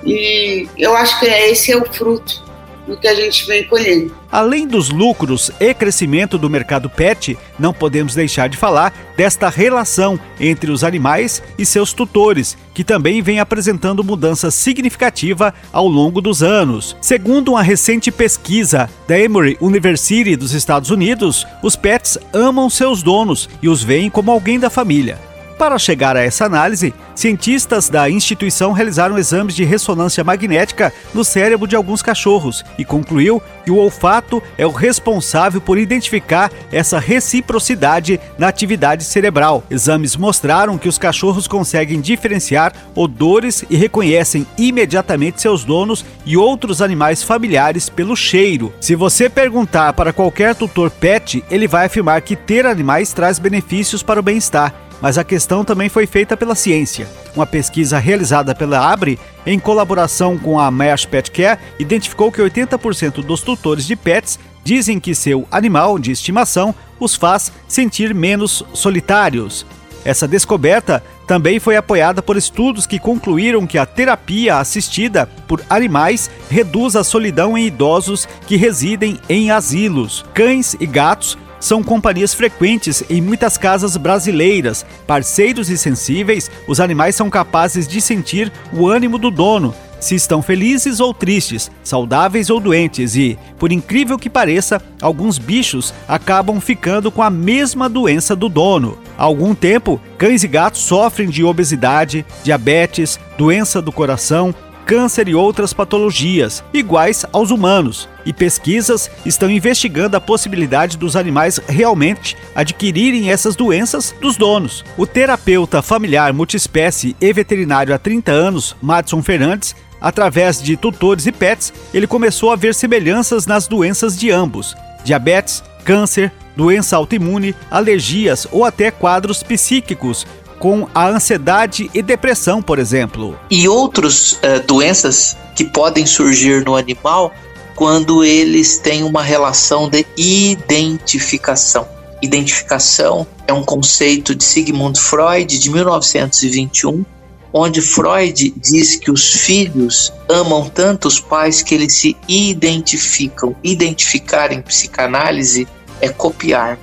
E 0.05 0.67
eu 0.77 0.95
acho 0.95 1.19
que 1.19 1.25
esse 1.25 1.71
é 1.71 1.77
o 1.77 1.85
fruto 1.85 2.50
do 2.87 2.97
que 2.97 3.07
a 3.07 3.15
gente 3.15 3.45
vem 3.45 3.63
colhendo. 3.63 4.15
Além 4.31 4.67
dos 4.67 4.89
lucros 4.89 5.51
e 5.59 5.73
crescimento 5.73 6.37
do 6.37 6.49
mercado 6.49 6.89
pet, 6.89 7.37
não 7.59 7.73
podemos 7.73 8.15
deixar 8.15 8.47
de 8.47 8.57
falar 8.57 8.93
desta 9.15 9.49
relação 9.49 10.19
entre 10.39 10.71
os 10.71 10.83
animais 10.83 11.43
e 11.57 11.65
seus 11.65 11.93
tutores, 11.93 12.57
que 12.73 12.83
também 12.83 13.21
vem 13.21 13.39
apresentando 13.39 14.03
mudança 14.03 14.49
significativa 14.49 15.53
ao 15.71 15.87
longo 15.87 16.21
dos 16.21 16.41
anos. 16.41 16.95
Segundo 17.01 17.49
uma 17.49 17.61
recente 17.61 18.11
pesquisa 18.11 18.89
da 19.07 19.19
Emory 19.19 19.57
University 19.59 20.35
dos 20.35 20.53
Estados 20.53 20.89
Unidos, 20.89 21.45
os 21.61 21.75
pets 21.75 22.17
amam 22.33 22.69
seus 22.69 23.03
donos 23.03 23.49
e 23.61 23.67
os 23.67 23.83
veem 23.83 24.09
como 24.09 24.31
alguém 24.31 24.59
da 24.59 24.69
família. 24.69 25.30
Para 25.61 25.77
chegar 25.77 26.17
a 26.17 26.23
essa 26.23 26.43
análise, 26.45 26.91
cientistas 27.13 27.87
da 27.87 28.09
instituição 28.09 28.71
realizaram 28.71 29.15
exames 29.15 29.53
de 29.53 29.63
ressonância 29.63 30.23
magnética 30.23 30.91
no 31.13 31.23
cérebro 31.23 31.67
de 31.67 31.75
alguns 31.75 32.01
cachorros 32.01 32.65
e 32.79 32.83
concluiu 32.83 33.39
que 33.63 33.69
o 33.69 33.77
olfato 33.77 34.41
é 34.57 34.65
o 34.65 34.71
responsável 34.71 35.61
por 35.61 35.77
identificar 35.77 36.51
essa 36.71 36.97
reciprocidade 36.97 38.19
na 38.39 38.47
atividade 38.47 39.03
cerebral. 39.03 39.63
Exames 39.69 40.15
mostraram 40.15 40.79
que 40.79 40.89
os 40.89 40.97
cachorros 40.97 41.47
conseguem 41.47 42.01
diferenciar 42.01 42.73
odores 42.95 43.63
e 43.69 43.75
reconhecem 43.75 44.47
imediatamente 44.57 45.43
seus 45.43 45.63
donos 45.63 46.03
e 46.25 46.35
outros 46.35 46.81
animais 46.81 47.21
familiares 47.21 47.87
pelo 47.87 48.15
cheiro. 48.15 48.73
Se 48.81 48.95
você 48.95 49.29
perguntar 49.29 49.93
para 49.93 50.11
qualquer 50.11 50.55
tutor 50.55 50.89
pet, 50.89 51.43
ele 51.51 51.67
vai 51.67 51.85
afirmar 51.85 52.19
que 52.23 52.35
ter 52.35 52.65
animais 52.65 53.13
traz 53.13 53.37
benefícios 53.37 54.01
para 54.01 54.19
o 54.19 54.23
bem-estar 54.23 54.73
mas 55.01 55.17
a 55.17 55.23
questão 55.23 55.65
também 55.65 55.89
foi 55.89 56.05
feita 56.05 56.37
pela 56.37 56.55
ciência. 56.55 57.07
Uma 57.35 57.45
pesquisa 57.45 57.97
realizada 57.97 58.53
pela 58.53 58.91
Abre, 58.91 59.19
em 59.45 59.59
colaboração 59.59 60.37
com 60.37 60.59
a 60.59 60.69
Mesh 60.69 61.05
Pet 61.05 61.31
Care, 61.31 61.59
identificou 61.79 62.31
que 62.31 62.41
80% 62.41 63.23
dos 63.23 63.41
tutores 63.41 63.85
de 63.85 63.95
pets 63.95 64.39
dizem 64.63 64.99
que 64.99 65.15
seu 65.15 65.47
animal 65.51 65.97
de 65.97 66.11
estimação 66.11 66.73
os 66.99 67.15
faz 67.15 67.51
sentir 67.67 68.13
menos 68.13 68.63
solitários. 68.73 69.65
Essa 70.03 70.27
descoberta 70.27 71.03
também 71.27 71.59
foi 71.59 71.75
apoiada 71.75 72.21
por 72.21 72.35
estudos 72.35 72.85
que 72.85 72.99
concluíram 72.99 73.67
que 73.67 73.77
a 73.77 73.85
terapia 73.85 74.57
assistida 74.57 75.27
por 75.47 75.61
animais 75.69 76.29
reduz 76.49 76.95
a 76.95 77.03
solidão 77.03 77.57
em 77.57 77.67
idosos 77.67 78.27
que 78.47 78.55
residem 78.55 79.19
em 79.29 79.51
asilos. 79.51 80.25
Cães 80.33 80.75
e 80.79 80.85
gatos 80.85 81.37
são 81.61 81.81
companhias 81.81 82.33
frequentes 82.33 83.01
em 83.09 83.21
muitas 83.21 83.57
casas 83.57 83.95
brasileiras. 83.95 84.85
Parceiros 85.07 85.69
e 85.69 85.77
sensíveis, 85.77 86.51
os 86.67 86.81
animais 86.81 87.15
são 87.15 87.29
capazes 87.29 87.87
de 87.87 88.01
sentir 88.01 88.51
o 88.73 88.85
ânimo 88.85 89.17
do 89.17 89.31
dono, 89.31 89.73
se 90.01 90.15
estão 90.15 90.41
felizes 90.41 90.99
ou 90.99 91.13
tristes, 91.13 91.71
saudáveis 91.83 92.49
ou 92.49 92.59
doentes 92.59 93.15
e, 93.15 93.37
por 93.59 93.71
incrível 93.71 94.17
que 94.17 94.31
pareça, 94.31 94.81
alguns 94.99 95.37
bichos 95.37 95.93
acabam 96.07 96.59
ficando 96.59 97.11
com 97.11 97.21
a 97.21 97.29
mesma 97.29 97.87
doença 97.87 98.35
do 98.35 98.49
dono. 98.49 98.97
Há 99.15 99.23
algum 99.23 99.53
tempo, 99.53 100.01
cães 100.17 100.43
e 100.43 100.47
gatos 100.47 100.81
sofrem 100.81 101.29
de 101.29 101.43
obesidade, 101.43 102.25
diabetes, 102.43 103.19
doença 103.37 103.79
do 103.79 103.91
coração, 103.91 104.55
câncer 104.81 105.27
e 105.27 105.35
outras 105.35 105.73
patologias, 105.73 106.63
iguais 106.73 107.25
aos 107.31 107.51
humanos, 107.51 108.09
e 108.25 108.33
pesquisas 108.33 109.09
estão 109.25 109.49
investigando 109.49 110.17
a 110.17 110.21
possibilidade 110.21 110.97
dos 110.97 111.15
animais 111.15 111.59
realmente 111.67 112.35
adquirirem 112.53 113.31
essas 113.31 113.55
doenças 113.55 114.13
dos 114.21 114.35
donos. 114.37 114.83
O 114.97 115.07
terapeuta 115.07 115.81
familiar 115.81 116.33
multiespécie 116.33 117.15
e 117.19 117.33
veterinário 117.33 117.93
há 117.93 117.97
30 117.97 118.31
anos, 118.31 118.75
Madison 118.81 119.21
Fernandes, 119.21 119.75
através 120.01 120.61
de 120.61 120.75
tutores 120.75 121.27
e 121.27 121.31
pets, 121.31 121.71
ele 121.93 122.07
começou 122.07 122.51
a 122.51 122.55
ver 122.55 122.73
semelhanças 122.73 123.45
nas 123.45 123.67
doenças 123.67 124.17
de 124.17 124.31
ambos: 124.31 124.75
diabetes, 125.03 125.63
câncer, 125.85 126.31
doença 126.55 126.95
autoimune, 126.95 127.55
alergias 127.69 128.47
ou 128.51 128.65
até 128.65 128.91
quadros 128.91 129.43
psíquicos, 129.43 130.25
com 130.61 130.87
a 130.93 131.07
ansiedade 131.09 131.89
e 131.91 132.03
depressão, 132.03 132.61
por 132.61 132.77
exemplo. 132.77 133.35
E 133.49 133.67
outras 133.67 134.33
uh, 134.33 134.37
eh, 134.43 134.59
doenças 134.59 135.35
que 135.55 135.65
podem 135.65 136.05
surgir 136.05 136.63
no 136.63 136.75
animal 136.75 137.33
quando 137.75 138.23
eles 138.23 138.77
têm 138.77 139.03
uma 139.03 139.23
relação 139.23 139.89
de 139.89 140.05
identificação. 140.15 141.87
Identificação 142.21 143.25
é 143.47 143.51
um 143.51 143.63
conceito 143.63 144.35
de 144.35 144.43
Sigmund 144.43 144.99
Freud 144.99 145.57
de 145.57 145.67
1921, 145.71 147.03
onde 147.51 147.81
Freud 147.81 148.53
diz 148.55 148.97
que 148.97 149.09
os 149.09 149.33
filhos 149.33 150.13
amam 150.29 150.69
tanto 150.69 151.07
os 151.07 151.19
pais 151.19 151.63
que 151.63 151.73
eles 151.73 151.93
se 151.93 152.15
identificam. 152.27 153.55
Identificar 153.63 154.51
em 154.51 154.61
psicanálise 154.61 155.67
é 155.99 156.07
copiar, 156.07 156.77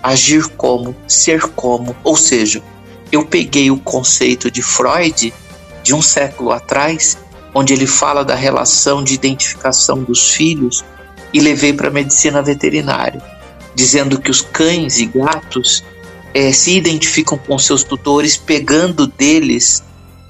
agir 0.00 0.46
como, 0.50 0.94
ser 1.08 1.48
como, 1.48 1.96
ou 2.04 2.16
seja, 2.16 2.62
eu 3.14 3.24
peguei 3.24 3.70
o 3.70 3.78
conceito 3.78 4.50
de 4.50 4.60
Freud 4.60 5.32
de 5.82 5.94
um 5.94 6.02
século 6.02 6.50
atrás, 6.50 7.16
onde 7.54 7.72
ele 7.72 7.86
fala 7.86 8.24
da 8.24 8.34
relação 8.34 9.04
de 9.04 9.14
identificação 9.14 10.02
dos 10.02 10.30
filhos, 10.30 10.84
e 11.32 11.40
levei 11.40 11.72
para 11.72 11.88
a 11.88 11.92
medicina 11.92 12.42
veterinária, 12.42 13.22
dizendo 13.74 14.20
que 14.20 14.30
os 14.30 14.40
cães 14.40 14.98
e 14.98 15.06
gatos 15.06 15.84
é, 16.32 16.52
se 16.52 16.76
identificam 16.76 17.38
com 17.38 17.56
seus 17.58 17.84
tutores, 17.84 18.36
pegando 18.36 19.06
deles 19.06 19.82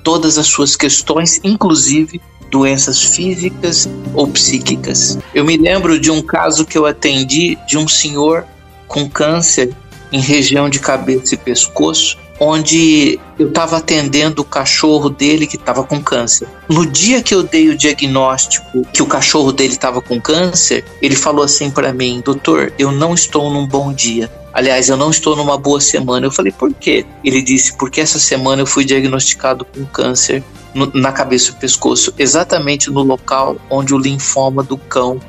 todas 0.02 0.36
as 0.36 0.46
suas 0.46 0.76
questões, 0.76 1.40
inclusive 1.42 2.20
doenças 2.50 3.02
físicas 3.02 3.88
ou 4.14 4.28
psíquicas. 4.28 5.18
Eu 5.34 5.44
me 5.44 5.56
lembro 5.56 5.98
de 5.98 6.10
um 6.10 6.20
caso 6.20 6.66
que 6.66 6.76
eu 6.76 6.84
atendi 6.84 7.58
de 7.66 7.78
um 7.78 7.88
senhor 7.88 8.44
com 8.86 9.08
câncer 9.08 9.74
em 10.12 10.20
região 10.20 10.68
de 10.68 10.78
cabeça 10.78 11.34
e 11.34 11.38
pescoço, 11.38 12.18
onde 12.38 13.18
eu 13.38 13.48
estava 13.48 13.76
atendendo 13.76 14.42
o 14.42 14.44
cachorro 14.44 15.08
dele 15.08 15.46
que 15.46 15.56
estava 15.56 15.84
com 15.84 16.02
câncer. 16.02 16.48
No 16.68 16.86
dia 16.86 17.22
que 17.22 17.34
eu 17.34 17.42
dei 17.42 17.68
o 17.68 17.76
diagnóstico 17.76 18.84
que 18.92 19.02
o 19.02 19.06
cachorro 19.06 19.52
dele 19.52 19.72
estava 19.72 20.00
com 20.00 20.20
câncer, 20.20 20.84
ele 21.00 21.14
falou 21.14 21.44
assim 21.44 21.70
para 21.70 21.92
mim: 21.92 22.22
"Doutor, 22.24 22.72
eu 22.78 22.90
não 22.90 23.14
estou 23.14 23.50
num 23.50 23.66
bom 23.66 23.92
dia. 23.92 24.30
Aliás, 24.52 24.88
eu 24.88 24.96
não 24.96 25.10
estou 25.10 25.36
numa 25.36 25.58
boa 25.58 25.80
semana". 25.80 26.26
Eu 26.26 26.30
falei: 26.30 26.52
"Por 26.52 26.72
quê?". 26.72 27.04
Ele 27.24 27.42
disse: 27.42 27.76
"Porque 27.76 28.00
essa 28.00 28.18
semana 28.18 28.62
eu 28.62 28.66
fui 28.66 28.84
diagnosticado 28.84 29.64
com 29.64 29.84
câncer 29.84 30.42
no, 30.74 30.90
na 30.92 31.12
cabeça 31.12 31.52
e 31.52 31.54
pescoço, 31.54 32.12
exatamente 32.18 32.90
no 32.90 33.02
local 33.02 33.56
onde 33.70 33.94
o 33.94 33.98
linfoma 33.98 34.62
do 34.62 34.76
cão 34.76 35.20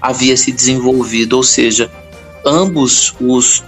havia 0.00 0.36
se 0.36 0.50
desenvolvido, 0.50 1.36
ou 1.36 1.42
seja, 1.42 1.90
ambos 2.44 3.14
os 3.20 3.62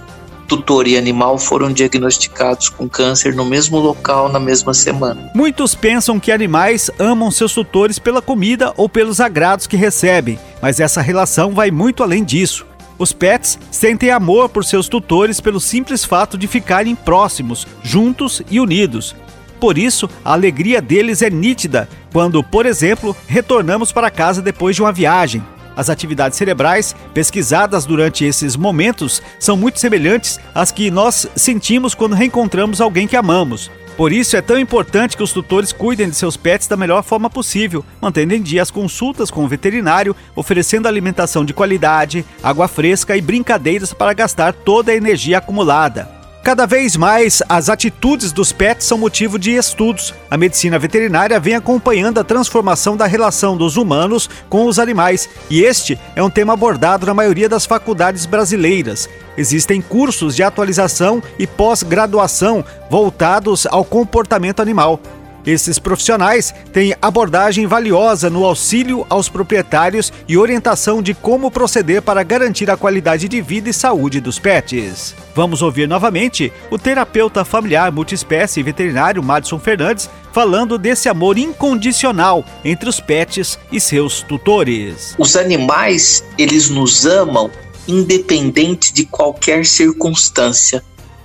tutor 0.47 0.87
e 0.87 0.97
animal 0.97 1.37
foram 1.37 1.71
diagnosticados 1.71 2.69
com 2.69 2.87
câncer 2.87 3.35
no 3.35 3.45
mesmo 3.45 3.77
local 3.77 4.29
na 4.29 4.39
mesma 4.39 4.73
semana. 4.73 5.31
Muitos 5.33 5.75
pensam 5.75 6.19
que 6.19 6.31
animais 6.31 6.89
amam 6.99 7.31
seus 7.31 7.53
tutores 7.53 7.99
pela 7.99 8.21
comida 8.21 8.73
ou 8.77 8.87
pelos 8.87 9.19
agrados 9.19 9.67
que 9.67 9.75
recebem, 9.75 10.39
mas 10.61 10.79
essa 10.79 11.01
relação 11.01 11.51
vai 11.51 11.71
muito 11.71 12.03
além 12.03 12.23
disso. 12.23 12.65
Os 12.97 13.11
pets 13.11 13.59
sentem 13.69 14.09
amor 14.09 14.47
por 14.47 14.63
seus 14.63 14.87
tutores 14.87 15.41
pelo 15.41 15.59
simples 15.59 16.05
fato 16.05 16.37
de 16.37 16.47
ficarem 16.47 16.95
próximos, 16.95 17.67
juntos 17.83 18.41
e 18.49 18.59
unidos. 18.59 19.15
Por 19.59 19.77
isso, 19.77 20.09
a 20.23 20.33
alegria 20.33 20.81
deles 20.81 21.21
é 21.21 21.29
nítida 21.29 21.89
quando, 22.13 22.43
por 22.43 22.65
exemplo, 22.65 23.15
retornamos 23.27 23.91
para 23.91 24.11
casa 24.11 24.41
depois 24.41 24.75
de 24.75 24.81
uma 24.81 24.91
viagem, 24.91 25.43
as 25.75 25.89
atividades 25.89 26.37
cerebrais 26.37 26.95
pesquisadas 27.13 27.85
durante 27.85 28.25
esses 28.25 28.55
momentos 28.55 29.21
são 29.39 29.57
muito 29.57 29.79
semelhantes 29.79 30.39
às 30.53 30.71
que 30.71 30.89
nós 30.89 31.27
sentimos 31.35 31.93
quando 31.93 32.15
reencontramos 32.15 32.81
alguém 32.81 33.07
que 33.07 33.15
amamos. 33.15 33.69
Por 33.97 34.11
isso 34.11 34.35
é 34.35 34.41
tão 34.41 34.59
importante 34.59 35.15
que 35.15 35.23
os 35.23 35.31
tutores 35.31 35.71
cuidem 35.71 36.09
de 36.09 36.15
seus 36.15 36.35
pets 36.35 36.67
da 36.67 36.75
melhor 36.75 37.01
forma 37.01 37.29
possível, 37.29 37.83
mantendo 38.01 38.33
em 38.33 38.41
dia 38.41 38.61
as 38.61 38.69
consultas 38.69 39.31
com 39.31 39.45
o 39.45 39.47
veterinário, 39.47 40.13
oferecendo 40.35 40.87
alimentação 40.87 41.45
de 41.45 41.53
qualidade, 41.53 42.25
água 42.43 42.67
fresca 42.67 43.15
e 43.15 43.21
brincadeiras 43.21 43.93
para 43.93 44.13
gastar 44.13 44.51
toda 44.51 44.91
a 44.91 44.95
energia 44.95 45.37
acumulada. 45.37 46.24
Cada 46.45 46.67
vez 46.67 46.95
mais, 46.95 47.41
as 47.49 47.69
atitudes 47.69 48.31
dos 48.31 48.51
pets 48.51 48.85
são 48.85 48.99
motivo 48.99 49.39
de 49.39 49.55
estudos. 49.55 50.13
A 50.29 50.37
medicina 50.37 50.77
veterinária 50.77 51.39
vem 51.39 51.55
acompanhando 51.55 52.19
a 52.19 52.23
transformação 52.23 52.95
da 52.95 53.07
relação 53.07 53.57
dos 53.57 53.77
humanos 53.77 54.29
com 54.47 54.67
os 54.67 54.77
animais, 54.77 55.27
e 55.49 55.63
este 55.63 55.97
é 56.15 56.21
um 56.21 56.29
tema 56.29 56.53
abordado 56.53 57.07
na 57.07 57.15
maioria 57.15 57.49
das 57.49 57.65
faculdades 57.65 58.27
brasileiras. 58.27 59.09
Existem 59.35 59.81
cursos 59.81 60.35
de 60.35 60.43
atualização 60.43 61.19
e 61.39 61.47
pós-graduação 61.47 62.63
voltados 62.91 63.65
ao 63.65 63.83
comportamento 63.83 64.61
animal. 64.61 64.99
Esses 65.45 65.77
profissionais 65.77 66.53
têm 66.73 66.95
abordagem 67.01 67.67
valiosa 67.67 68.29
no 68.29 68.43
auxílio 68.43 69.05
aos 69.09 69.29
proprietários 69.29 70.11
e 70.27 70.37
orientação 70.37 71.01
de 71.01 71.13
como 71.13 71.51
proceder 71.51 72.01
para 72.01 72.23
garantir 72.23 72.69
a 72.71 72.77
qualidade 72.77 73.27
de 73.27 73.41
vida 73.41 73.69
e 73.69 73.73
saúde 73.73 74.19
dos 74.19 74.39
pets. 74.39 75.13
Vamos 75.35 75.61
ouvir 75.61 75.87
novamente 75.87 76.51
o 76.71 76.79
terapeuta 76.79 77.45
familiar 77.45 77.91
multiespécie 77.91 78.59
e 78.59 78.63
veterinário 78.63 79.21
Madison 79.21 79.59
Fernandes 79.59 80.09
falando 80.33 80.77
desse 80.77 81.07
amor 81.07 81.37
incondicional 81.37 82.43
entre 82.63 82.89
os 82.89 82.99
pets 82.99 83.59
e 83.71 83.79
seus 83.79 84.21
tutores. 84.21 85.15
Os 85.17 85.35
animais, 85.35 86.23
eles 86.37 86.69
nos 86.69 87.05
amam 87.05 87.51
independente 87.87 88.93
de 88.93 89.05
qualquer 89.05 89.65
circunstância. 89.65 90.83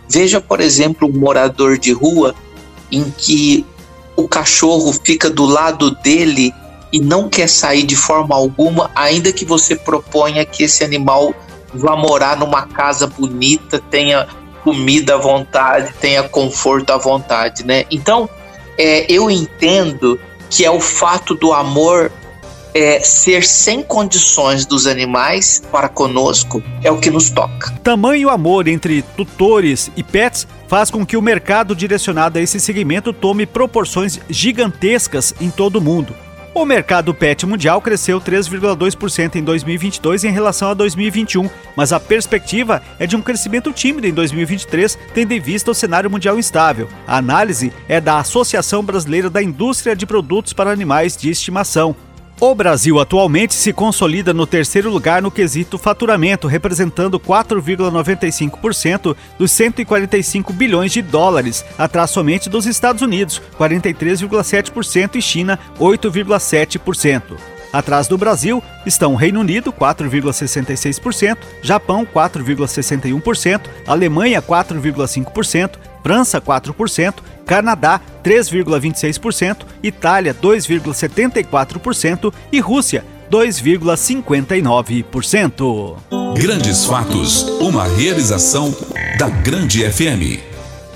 Veja, 0.09 0.41
por 0.41 0.61
exemplo, 0.61 1.09
um 1.09 1.19
morador 1.19 1.79
de 1.79 1.93
rua 1.93 2.35
em 2.93 3.11
que 3.17 3.65
o 4.21 4.29
cachorro 4.29 4.93
fica 4.93 5.29
do 5.29 5.45
lado 5.45 5.91
dele 5.91 6.55
e 6.93 7.01
não 7.01 7.29
quer 7.29 7.49
sair 7.49 7.85
de 7.85 7.97
forma 7.97 8.35
alguma, 8.35 8.91
ainda 8.95 9.33
que 9.33 9.45
você 9.45 9.77
proponha 9.77 10.45
que 10.45 10.65
esse 10.65 10.83
animal 10.83 11.35
vá 11.73 11.97
morar 11.97 12.37
numa 12.37 12.67
casa 12.67 13.07
bonita, 13.07 13.81
tenha 13.91 14.27
comida 14.65 15.15
à 15.15 15.19
vontade, 15.19 15.93
tenha 16.01 16.23
conforto 16.25 16.91
à 16.91 16.99
vontade, 16.99 17.65
né? 17.65 17.85
Então, 17.91 18.29
é, 18.77 19.11
eu 19.11 19.31
entendo 19.31 20.21
que 20.49 20.65
é 20.65 20.71
o 20.71 20.81
fato 20.81 21.35
do 21.35 21.53
amor 21.53 22.11
é, 22.75 23.01
ser 23.01 23.45
sem 23.45 23.83
condições 23.83 24.65
dos 24.67 24.87
animais 24.87 25.63
para 25.71 25.89
conosco 25.89 26.63
é 26.83 26.91
o 26.91 26.99
que 26.99 27.11
nos 27.11 27.31
toca. 27.31 27.73
Tamanho 27.83 28.29
amor 28.29 28.69
entre 28.69 29.03
tutores 29.03 29.91
e 29.97 30.03
pets 30.03 30.47
faz 30.71 30.89
com 30.89 31.05
que 31.05 31.17
o 31.17 31.23
mercado 31.23 31.75
direcionado 31.75 32.39
a 32.39 32.41
esse 32.41 32.61
segmento 32.61 33.13
tome 33.13 33.45
proporções 33.45 34.21
gigantescas 34.31 35.35
em 35.41 35.51
todo 35.51 35.77
o 35.77 35.81
mundo. 35.81 36.15
O 36.55 36.65
mercado 36.65 37.13
pet 37.13 37.45
mundial 37.45 37.81
cresceu 37.81 38.21
3,2% 38.21 39.35
em 39.35 39.43
2022 39.43 40.23
em 40.23 40.31
relação 40.31 40.71
a 40.71 40.75
2021, 40.75 41.51
mas 41.77 41.93
a 41.93 41.99
perspectiva 41.99 42.81
é 43.01 43.07
de 43.07 43.17
um 43.17 43.21
crescimento 43.21 43.73
tímido 43.73 44.07
em 44.07 44.13
2023, 44.13 44.97
tendo 45.13 45.33
em 45.33 45.41
vista 45.41 45.73
o 45.73 45.75
cenário 45.75 46.09
mundial 46.09 46.39
instável. 46.39 46.89
A 47.05 47.17
análise 47.17 47.73
é 47.89 48.01
da 48.01 48.19
Associação 48.19 48.85
Brasileira 48.85 49.29
da 49.29 49.43
Indústria 49.43 49.97
de 49.97 50.07
Produtos 50.07 50.53
para 50.53 50.71
Animais 50.71 51.17
de 51.17 51.31
Estimação. 51.31 51.97
O 52.41 52.55
Brasil 52.55 52.99
atualmente 52.99 53.53
se 53.53 53.71
consolida 53.71 54.33
no 54.33 54.47
terceiro 54.47 54.89
lugar 54.89 55.21
no 55.21 55.31
quesito 55.31 55.77
faturamento, 55.77 56.49
representando 56.49 57.21
4,95% 57.21 59.15
dos 59.39 59.53
145 59.53 60.51
bilhões 60.55 60.91
de 60.91 61.03
dólares, 61.03 61.63
atrás 61.77 62.09
somente 62.11 62.49
dos 62.49 62.65
Estados 62.65 63.03
Unidos, 63.03 63.43
43,7% 63.59 65.17
e 65.17 65.23
China, 65.23 65.59
8,7%. 65.79 67.37
Atrás 67.71 68.09
do 68.09 68.17
Brasil 68.17 68.63
estão 68.87 69.15
Reino 69.15 69.41
Unido, 69.41 69.71
4,66%, 69.71 71.37
Japão, 71.61 72.07
4,61%, 72.07 73.61
Alemanha, 73.87 74.41
4,5%, 74.41 75.73
França 76.03 76.41
4%, 76.41 77.17
Canadá 77.51 78.01
3,26%, 78.23 79.67
Itália 79.83 80.33
2,74% 80.33 82.33
e 82.53 82.61
Rússia 82.61 83.05
2,59%. 83.29 85.97
Grandes 86.37 86.85
Fatos, 86.85 87.43
uma 87.59 87.89
realização 87.89 88.73
da 89.19 89.29
Grande 89.29 89.83
FM. 89.83 90.39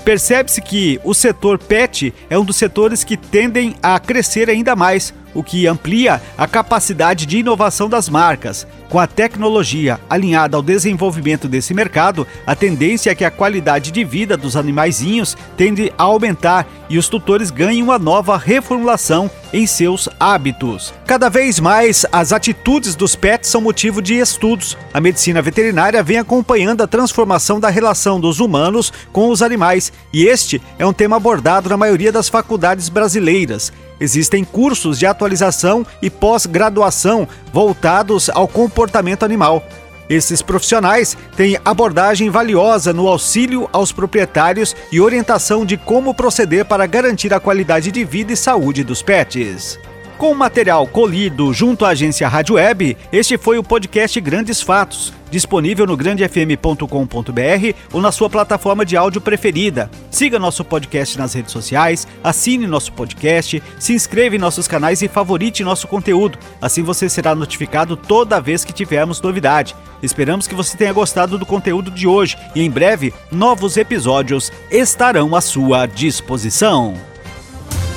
Percebe-se 0.05 0.61
que 0.61 0.97
o 1.03 1.13
setor 1.13 1.59
PET 1.59 2.13
é 2.29 2.39
um 2.39 2.45
dos 2.45 2.55
setores 2.55 3.03
que 3.03 3.17
tendem 3.17 3.75
a 3.83 3.99
crescer 3.99 4.49
ainda 4.49 4.77
mais 4.77 5.13
o 5.35 5.43
que 5.43 5.67
amplia 5.67 6.19
a 6.35 6.47
capacidade 6.47 7.27
de 7.27 7.37
inovação 7.37 7.87
das 7.87 8.09
marcas. 8.09 8.65
Com 8.89 8.99
a 8.99 9.05
tecnologia 9.05 9.99
alinhada 10.09 10.55
ao 10.55 10.63
desenvolvimento 10.63 11.47
desse 11.47 11.73
mercado, 11.73 12.25
a 12.47 12.55
tendência 12.55 13.11
é 13.11 13.15
que 13.15 13.25
a 13.25 13.31
qualidade 13.31 13.91
de 13.91 14.03
vida 14.03 14.37
dos 14.37 14.55
animaizinhos 14.55 15.35
tende 15.57 15.91
a 15.97 16.03
aumentar 16.03 16.65
e 16.89 16.97
os 16.97 17.09
tutores 17.09 17.51
ganhem 17.51 17.83
uma 17.83 17.99
nova 17.99 18.37
reformulação 18.37 19.29
em 19.51 19.65
seus 19.67 20.07
hábitos. 20.19 20.93
Cada 21.05 21.29
vez 21.29 21.59
mais, 21.59 22.05
as 22.11 22.31
atitudes 22.31 22.95
dos 22.95 23.15
pets 23.15 23.49
são 23.49 23.61
motivo 23.61 24.01
de 24.01 24.15
estudos. 24.15 24.77
A 24.93 25.01
medicina 25.01 25.41
veterinária 25.41 26.03
vem 26.03 26.17
acompanhando 26.17 26.81
a 26.81 26.87
transformação 26.87 27.59
da 27.59 27.69
relação 27.69 28.19
dos 28.19 28.39
humanos 28.39 28.93
com 29.11 29.29
os 29.29 29.41
animais, 29.41 29.91
e 30.13 30.25
este 30.25 30.61
é 30.77 30.85
um 30.85 30.93
tema 30.93 31.17
abordado 31.17 31.69
na 31.69 31.77
maioria 31.77 32.11
das 32.11 32.29
faculdades 32.29 32.89
brasileiras. 32.89 33.73
Existem 33.99 34.43
cursos 34.43 34.99
de 34.99 35.05
atualização 35.05 35.85
e 36.01 36.09
pós-graduação 36.09 37.27
voltados 37.51 38.29
ao 38.29 38.47
comportamento 38.47 39.23
animal. 39.23 39.63
Esses 40.09 40.41
profissionais 40.41 41.17
têm 41.35 41.57
abordagem 41.65 42.29
valiosa 42.29 42.93
no 42.93 43.07
auxílio 43.07 43.67
aos 43.73 43.91
proprietários 43.91 44.75
e 44.91 45.01
orientação 45.01 45.65
de 45.65 45.77
como 45.77 46.13
proceder 46.13 46.65
para 46.65 46.85
garantir 46.85 47.33
a 47.33 47.39
qualidade 47.39 47.91
de 47.91 48.03
vida 48.03 48.33
e 48.33 48.37
saúde 48.37 48.83
dos 48.83 49.01
pets. 49.01 49.79
Com 50.17 50.33
material 50.33 50.87
colhido 50.87 51.51
junto 51.51 51.83
à 51.83 51.89
agência 51.89 52.25
Rádio 52.29 52.55
Web, 52.55 52.95
este 53.11 53.37
foi 53.37 53.57
o 53.57 53.63
podcast 53.63 54.19
Grandes 54.21 54.61
Fatos, 54.61 55.11
disponível 55.29 55.85
no 55.85 55.97
grandefm.com.br 55.97 57.77
ou 57.91 57.99
na 57.99 58.13
sua 58.13 58.29
plataforma 58.29 58.85
de 58.85 58.95
áudio 58.95 59.19
preferida. 59.19 59.91
Siga 60.09 60.39
nosso 60.39 60.63
podcast 60.63 61.17
nas 61.17 61.33
redes 61.33 61.51
sociais, 61.51 62.07
assine 62.23 62.65
nosso 62.65 62.93
podcast, 62.93 63.61
se 63.77 63.93
inscreva 63.93 64.37
em 64.37 64.39
nossos 64.39 64.69
canais 64.69 65.01
e 65.01 65.09
favorite 65.09 65.65
nosso 65.65 65.85
conteúdo. 65.85 66.39
Assim 66.61 66.81
você 66.81 67.09
será 67.09 67.35
notificado 67.35 67.97
toda 67.97 68.39
vez 68.39 68.63
que 68.63 68.71
tivermos 68.71 69.19
novidade. 69.21 69.75
Esperamos 70.01 70.47
que 70.47 70.55
você 70.55 70.77
tenha 70.77 70.93
gostado 70.93 71.37
do 71.37 71.45
conteúdo 71.45 71.91
de 71.91 72.07
hoje 72.07 72.37
e 72.55 72.61
em 72.61 72.71
breve 72.71 73.13
novos 73.29 73.75
episódios 73.75 74.49
estarão 74.71 75.35
à 75.35 75.41
sua 75.41 75.85
disposição. 75.85 77.14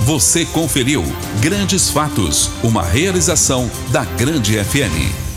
Você 0.01 0.47
conferiu 0.47 1.05
Grandes 1.41 1.91
Fatos, 1.91 2.51
uma 2.63 2.83
realização 2.83 3.69
da 3.91 4.05
Grande 4.05 4.63
FM. 4.63 5.28